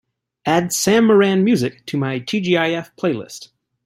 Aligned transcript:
Add 0.47 0.73
Sam 0.73 1.05
Moran 1.05 1.43
music 1.43 1.85
to 1.85 1.95
my 1.95 2.19
tgif 2.21 2.89
playlist 2.99 3.49